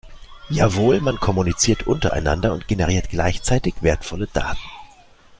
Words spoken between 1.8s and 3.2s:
untereinander und generiert